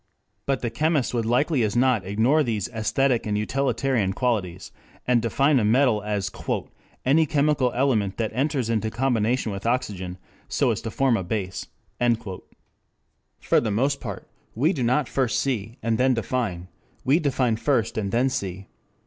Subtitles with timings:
[0.47, 4.71] But the chemist would likely as not ignore these esthetic and utilitarian qualities,
[5.05, 6.31] and define a metal as
[7.05, 10.17] "any chemical element that enters into combination with oxygen
[10.47, 11.67] so as to form a base."
[13.41, 16.67] For the most part we do not first see, and then define,
[17.05, 18.65] we define first and then see.